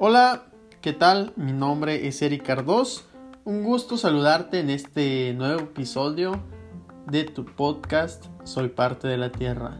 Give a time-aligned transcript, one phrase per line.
[0.00, 0.42] Hola,
[0.80, 1.32] ¿qué tal?
[1.36, 3.04] Mi nombre es Eric Cardos.
[3.44, 6.42] Un gusto saludarte en este nuevo episodio
[7.06, 9.78] de tu podcast Soy parte de la Tierra.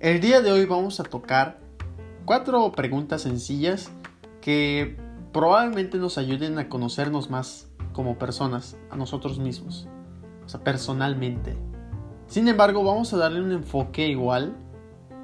[0.00, 1.58] El día de hoy vamos a tocar
[2.26, 3.90] cuatro preguntas sencillas
[4.42, 4.98] que
[5.32, 9.88] probablemente nos ayuden a conocernos más como personas, a nosotros mismos,
[10.44, 11.56] o sea, personalmente.
[12.28, 14.56] Sin embargo, vamos a darle un enfoque igual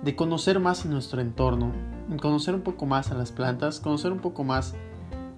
[0.02, 1.72] de conocer más en nuestro entorno,
[2.20, 4.74] conocer un poco más a las plantas, conocer un poco más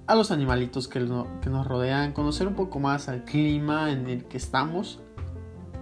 [0.06, 1.00] a los animalitos que,
[1.40, 5.00] que nos rodean, conocer un poco más al clima en el que estamos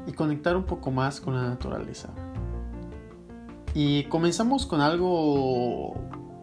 [0.07, 2.11] y conectar un poco más con la naturaleza.
[3.75, 5.95] Y comenzamos con algo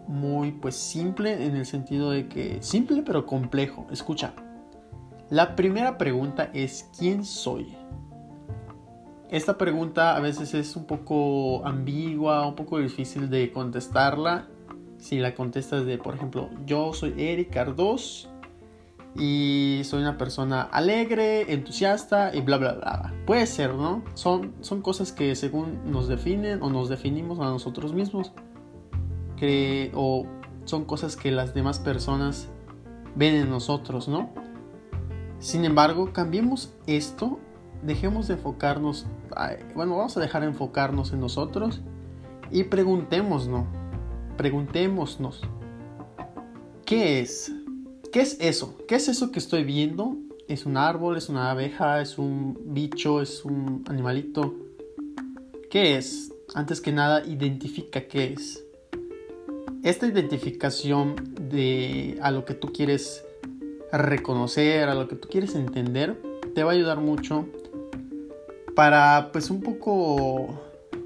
[0.08, 3.88] muy pues simple en el sentido de que simple pero complejo.
[3.92, 4.34] Escucha.
[5.30, 7.78] La primera pregunta es ¿quién soy?
[9.30, 14.48] Esta pregunta a veces es un poco ambigua, un poco difícil de contestarla.
[14.98, 18.28] Si la contestas de, por ejemplo, yo soy Eric Cardos
[19.16, 23.14] y soy una persona alegre, entusiasta y bla bla bla.
[23.28, 24.04] Puede ser, ¿no?
[24.16, 28.34] Son, son cosas que según nos definen o nos definimos a nosotros mismos.
[29.94, 30.26] O
[30.66, 32.50] son cosas que las demás personas
[33.16, 34.32] ven en nosotros, ¿no?
[35.38, 37.40] Sin embargo, cambiemos esto
[37.82, 39.06] dejemos de enfocarnos,
[39.76, 41.82] bueno, vamos a dejar de enfocarnos en nosotros
[42.52, 43.66] y preguntémonos,
[44.38, 45.42] preguntémonos,
[46.86, 47.52] ¿qué es?
[48.12, 48.76] ¿Qué es eso?
[48.88, 50.18] ¿Qué es eso que estoy viendo?
[50.48, 51.16] ¿Es un árbol?
[51.16, 52.02] ¿Es una abeja?
[52.02, 53.22] ¿Es un bicho?
[53.22, 54.56] ¿Es un animalito?
[55.70, 56.34] ¿Qué es?
[56.56, 58.64] Antes que nada, identifica qué es.
[59.84, 63.24] Esta identificación de a lo que tú quieres
[63.92, 66.20] reconocer, a lo que tú quieres entender,
[66.56, 67.46] te va a ayudar mucho
[68.80, 70.58] para pues un poco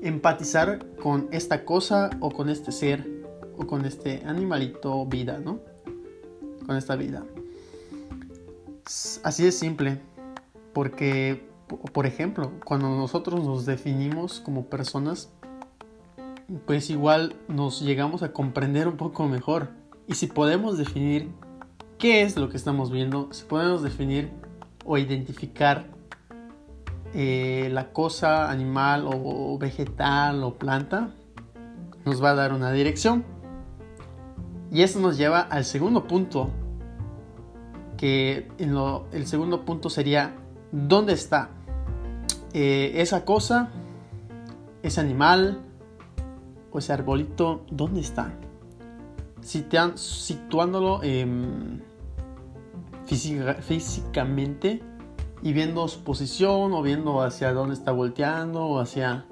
[0.03, 3.09] empatizar con esta cosa o con este ser
[3.57, 5.59] o con este animalito vida, ¿no?
[6.67, 7.23] Con esta vida.
[9.23, 9.99] Así de simple,
[10.71, 11.47] porque
[11.93, 15.31] por ejemplo, cuando nosotros nos definimos como personas,
[16.67, 19.69] pues igual nos llegamos a comprender un poco mejor.
[20.05, 21.31] Y si podemos definir
[21.97, 24.29] qué es lo que estamos viendo, si podemos definir
[24.85, 25.92] o identificar
[27.13, 31.11] eh, la cosa animal o vegetal o planta
[32.05, 33.23] nos va a dar una dirección.
[34.71, 36.49] Y eso nos lleva al segundo punto,
[37.97, 40.35] que el segundo punto sería,
[40.71, 41.49] ¿dónde está
[42.53, 43.69] eh, esa cosa,
[44.81, 45.61] ese animal
[46.71, 47.65] o ese arbolito?
[47.69, 48.33] ¿Dónde está?
[49.43, 51.01] situándolo
[53.05, 54.81] físicamente
[55.43, 59.25] y viendo su posición o viendo hacia dónde está volteando o hacia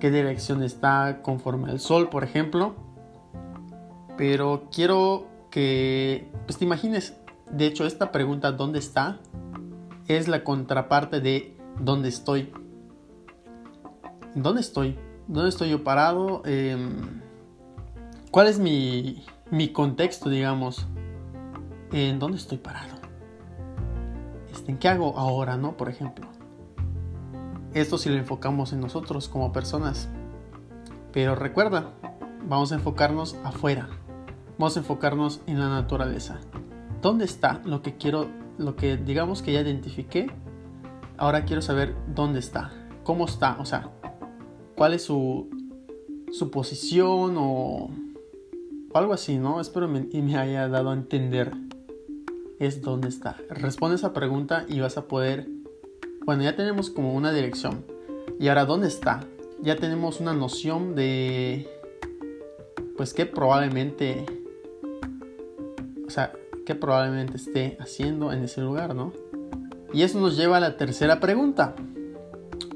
[0.00, 2.74] qué dirección está conforme al sol, por ejemplo.
[4.16, 7.16] Pero quiero que pues te imagines,
[7.50, 9.18] de hecho esta pregunta ¿dónde está?
[10.08, 12.52] es la contraparte de ¿dónde estoy?
[14.34, 14.98] ¿Dónde estoy?
[15.28, 16.42] ¿Dónde estoy yo parado?
[16.44, 17.22] Em,
[18.30, 20.86] ¿Cuál es mi, mi contexto, digamos?
[21.92, 22.93] ¿En dónde estoy parado?
[24.66, 25.76] ¿En qué hago ahora, no?
[25.76, 26.26] Por ejemplo.
[27.72, 30.08] Esto si lo enfocamos en nosotros como personas.
[31.12, 31.92] Pero recuerda,
[32.48, 33.88] vamos a enfocarnos afuera.
[34.58, 36.38] Vamos a enfocarnos en la naturaleza.
[37.02, 40.30] ¿Dónde está lo que quiero, lo que digamos que ya identifiqué?
[41.16, 42.72] Ahora quiero saber dónde está,
[43.04, 43.90] cómo está, o sea,
[44.74, 45.48] cuál es su,
[46.32, 47.90] su posición o,
[48.94, 49.60] algo así, ¿no?
[49.60, 51.52] Espero me, me haya dado a entender
[52.58, 53.36] es dónde está.
[53.50, 55.48] Responde esa pregunta y vas a poder,
[56.24, 57.84] bueno, ya tenemos como una dirección.
[58.38, 59.26] Y ahora, ¿dónde está?
[59.62, 61.68] Ya tenemos una noción de,
[62.96, 64.26] pues, que probablemente,
[66.06, 66.32] o sea,
[66.66, 69.12] que probablemente esté haciendo en ese lugar, ¿no?
[69.92, 71.74] Y eso nos lleva a la tercera pregunta.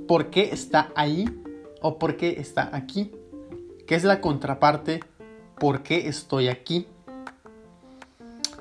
[0.06, 1.26] ¿Por qué está ahí
[1.80, 3.12] o por qué está aquí?
[3.86, 5.00] ¿Qué es la contraparte?
[5.58, 6.86] ¿Por qué estoy aquí?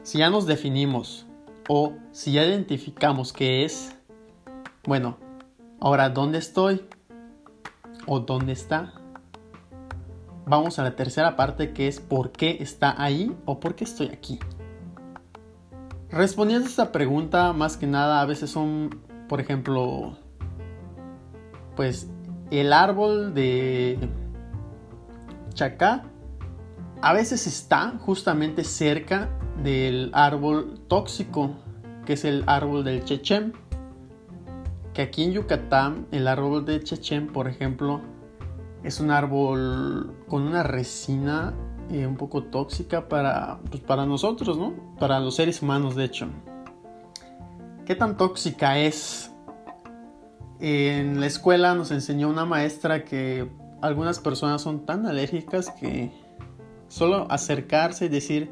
[0.07, 1.25] Si ya nos definimos
[1.67, 3.93] o si ya identificamos qué es,
[4.85, 5.17] bueno,
[5.81, 6.87] ahora ¿dónde estoy?
[8.05, 8.93] ¿O dónde está?
[10.45, 14.07] Vamos a la tercera parte que es ¿por qué está ahí o por qué estoy
[14.07, 14.39] aquí?
[16.09, 20.17] Respondiendo a esta pregunta, más que nada, a veces son, por ejemplo,
[21.75, 22.07] pues
[22.49, 23.99] el árbol de
[25.53, 26.05] Chacá
[27.01, 29.29] a veces está justamente cerca
[29.63, 31.55] del árbol tóxico,
[32.05, 33.53] que es el árbol del chechem.
[34.93, 38.01] Que aquí en Yucatán, el árbol de chechem, por ejemplo,
[38.83, 41.53] Es un árbol con una resina
[41.89, 44.73] eh, un poco tóxica para, pues, para nosotros, ¿no?
[44.99, 46.27] Para los seres humanos, de hecho.
[47.85, 49.31] ¿Qué tan tóxica es?
[50.59, 53.49] En la escuela nos enseñó una maestra que
[53.81, 56.11] algunas personas son tan alérgicas que
[56.87, 58.51] solo acercarse y decir,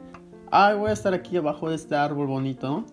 [0.51, 2.85] ay, voy a estar aquí abajo de este árbol bonito.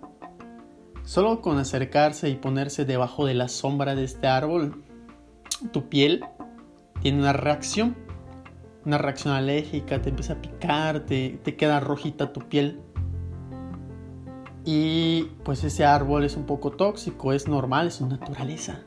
[1.05, 4.85] Solo con acercarse y ponerse debajo de la sombra de este árbol,
[5.73, 6.25] tu piel
[7.01, 7.97] tiene una reacción,
[8.85, 12.81] una reacción alérgica, te empieza a picar, te, te queda rojita tu piel.
[14.65, 18.81] Y pues ese árbol es un poco tóxico, es normal, es su naturaleza.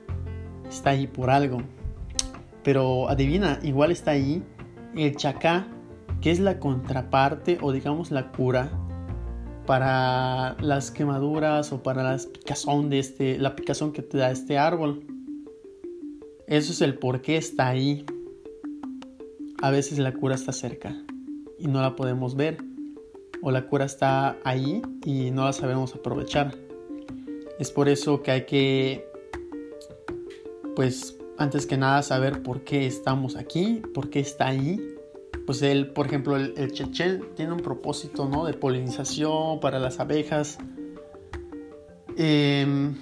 [0.69, 1.57] Está ahí por algo.
[2.63, 4.41] Pero adivina, igual está ahí
[4.95, 5.67] el chacá,
[6.25, 8.71] que es la contraparte o digamos la cura
[9.67, 14.57] para las quemaduras o para la picazón de este, la picazón que te da este
[14.57, 15.05] árbol.
[16.47, 18.07] Eso es el por qué está ahí.
[19.61, 20.97] A veces la cura está cerca
[21.59, 22.57] y no la podemos ver.
[23.43, 26.55] O la cura está ahí y no la sabemos aprovechar.
[27.59, 29.07] Es por eso que hay que,
[30.75, 34.94] pues, antes que nada saber por qué estamos aquí, por qué está ahí.
[35.45, 36.71] Pues él, por ejemplo, el, el
[37.35, 38.45] tiene un propósito, ¿no?
[38.45, 40.57] De polinización para las abejas.
[42.17, 42.93] Eh,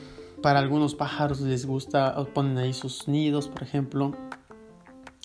[0.43, 4.13] para algunos pájaros les gusta, ponen ahí sus nidos, por ejemplo.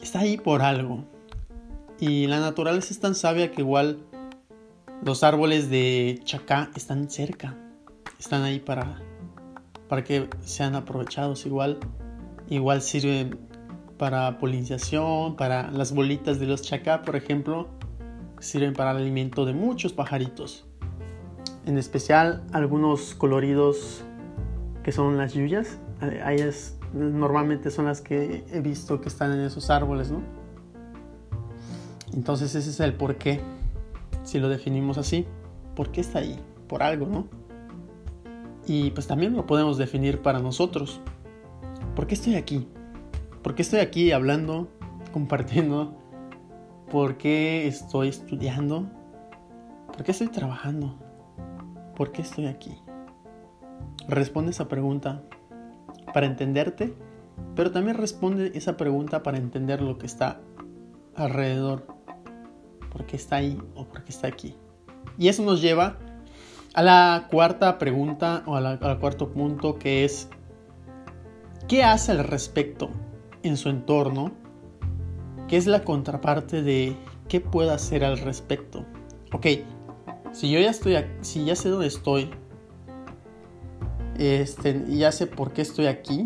[0.00, 1.04] Está ahí por algo.
[1.98, 3.98] Y la naturaleza es tan sabia que igual
[5.02, 7.56] los árboles de chacá están cerca.
[8.20, 9.02] Están ahí para,
[9.88, 11.44] para que sean aprovechados.
[11.46, 11.80] Igual,
[12.48, 13.47] igual sirven
[13.98, 17.68] para polinización, para las bolitas de los chacá, por ejemplo.
[18.40, 20.64] Sirven para el alimento de muchos pajaritos.
[21.66, 24.04] En especial algunos coloridos
[24.84, 25.78] que son las lluvias.
[26.00, 30.22] Ellas normalmente son las que he visto que están en esos árboles, ¿no?
[32.14, 33.40] Entonces ese es el por qué,
[34.22, 35.26] si lo definimos así.
[35.74, 36.38] ¿Por qué está ahí?
[36.68, 37.26] Por algo, ¿no?
[38.66, 41.00] Y pues también lo podemos definir para nosotros.
[41.96, 42.68] ¿Por qué estoy aquí?
[43.43, 44.69] ¿Por qué estoy aquí hablando,
[45.12, 45.96] compartiendo?
[46.90, 48.88] ¿Por qué estoy estudiando?
[49.93, 50.99] ¿Por qué estoy trabajando?
[51.94, 52.79] ¿Por qué estoy aquí?
[54.08, 55.23] Responde esa pregunta
[56.14, 56.94] para entenderte,
[57.55, 60.40] pero también responde esa pregunta para entender lo que está
[61.14, 61.87] alrededor.
[62.90, 64.56] ¿Por qué está ahí o por qué está aquí?
[65.19, 65.99] Y eso nos lleva
[66.75, 70.29] a la cuarta pregunta o al cuarto punto que es,
[71.67, 72.90] ¿qué hace al respecto
[73.43, 74.32] en su entorno?
[75.49, 76.94] ¿Qué es la contraparte de
[77.29, 78.85] qué puedo hacer al respecto?
[79.32, 79.46] Ok,
[80.32, 82.31] si yo ya estoy, si ya sé dónde estoy,
[84.19, 86.25] este, ya sé por qué estoy aquí.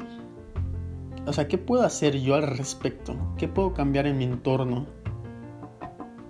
[1.26, 3.17] O sea, ¿qué puedo hacer yo al respecto?
[3.38, 4.87] ¿Qué puedo cambiar en mi entorno?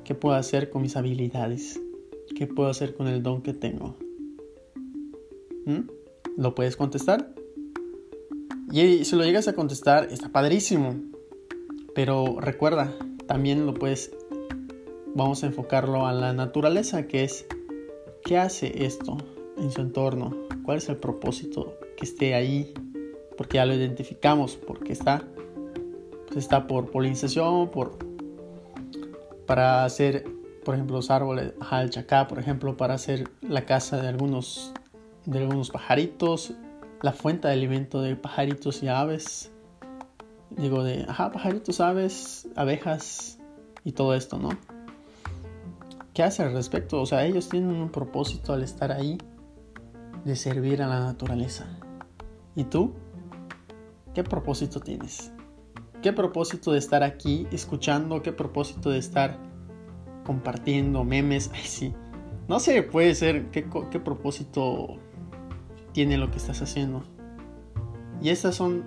[0.05, 1.81] ¿Qué puedo hacer con mis habilidades?
[2.37, 3.96] ¿Qué puedo hacer con el don que tengo?
[5.64, 5.88] ¿Mm?
[6.37, 7.34] ¿Lo puedes contestar?
[8.72, 10.96] Y si lo llegas a contestar, está padrísimo.
[11.94, 12.92] Pero recuerda,
[13.26, 14.10] también lo puedes,
[15.14, 17.44] vamos a enfocarlo a la naturaleza, que es,
[18.24, 19.19] ¿qué hace esto
[19.58, 20.42] en su entorno?
[20.62, 22.72] cuál es el propósito que esté ahí,
[23.36, 25.22] porque ya lo identificamos, porque está,
[26.26, 27.98] pues está por polinización, por,
[29.46, 30.24] para hacer,
[30.64, 31.91] por ejemplo, los árboles, ajá, el
[32.29, 34.72] por ejemplo, para hacer la casa de algunos,
[35.26, 36.55] de algunos pajaritos,
[37.02, 39.52] la fuente de alimento de pajaritos y aves,
[40.50, 43.38] digo de, ajá, pajaritos, aves, abejas
[43.84, 44.50] y todo esto, ¿no?
[46.14, 47.00] ¿Qué hace al respecto?
[47.00, 49.18] O sea, ellos tienen un propósito al estar ahí
[50.24, 51.66] de servir a la naturaleza.
[52.54, 52.92] ¿Y tú?
[54.14, 55.32] ¿Qué propósito tienes?
[56.02, 58.22] ¿Qué propósito de estar aquí escuchando?
[58.22, 59.38] ¿Qué propósito de estar
[60.24, 61.50] compartiendo memes?
[61.54, 61.94] Ay, sí.
[62.46, 63.50] No sé, puede ser.
[63.50, 64.98] ¿Qué, qué propósito
[65.93, 67.05] tiene lo que estás haciendo?
[68.20, 68.84] Y estas son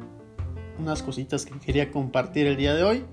[0.80, 3.06] unas cositas que quería compartir el día de hoy,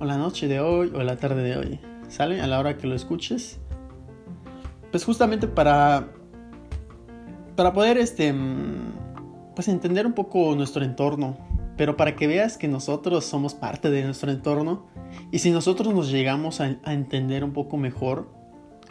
[0.00, 1.80] o la noche de hoy, o la tarde de hoy.
[2.08, 2.40] ¿Sale?
[2.40, 3.58] A la hora que lo escuches.
[4.90, 6.08] Pues justamente para
[7.56, 8.34] para poder este
[9.54, 11.38] pues entender un poco nuestro entorno,
[11.78, 14.86] pero para que veas que nosotros somos parte de nuestro entorno
[15.32, 18.28] y si nosotros nos llegamos a, entender un poco mejor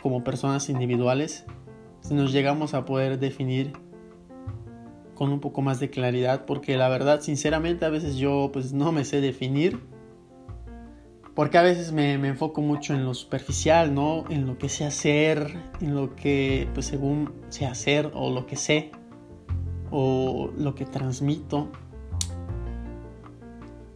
[0.02, 1.46] como personas individuales,
[2.02, 3.74] si nos llegamos a poder definir
[5.16, 8.92] con un poco más de claridad, porque la verdad, sinceramente, a veces yo pues no
[8.92, 9.80] me sé definir
[11.36, 14.24] porque a veces me, enfoco mucho en lo superficial, ¿no?
[14.30, 18.56] En lo que sé hacer, en lo que, pues según sé hacer o lo que
[18.56, 18.92] sé
[19.92, 21.70] o lo que transmito.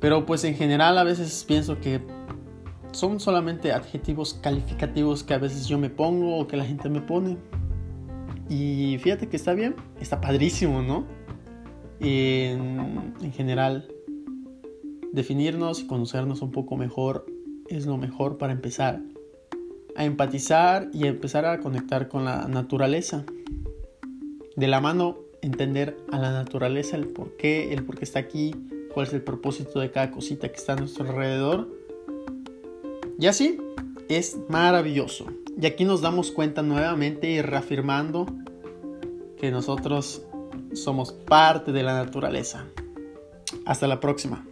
[0.01, 2.01] Pero pues en general a veces pienso que
[2.91, 6.99] son solamente adjetivos calificativos que a veces yo me pongo o que la gente me
[6.99, 7.37] pone.
[8.49, 11.05] Y fíjate que está bien, está padrísimo, ¿no?
[11.99, 13.87] En, en general,
[15.13, 17.25] definirnos y conocernos un poco mejor
[17.67, 19.01] es lo mejor para empezar
[19.95, 23.25] a empatizar y a empezar a conectar con la naturaleza.
[24.55, 28.55] De la mano, entender a la naturaleza, el por qué, el por qué está aquí,
[28.93, 31.69] cuál es el propósito de cada cosita que está a nuestro alrededor.
[33.19, 33.57] Y así
[34.07, 35.27] es maravilloso.
[35.61, 38.25] Y aquí nos damos cuenta nuevamente y reafirmando
[39.37, 40.21] que nosotros
[40.73, 42.65] somos parte de la naturaleza.
[43.65, 44.48] Hasta la próxima.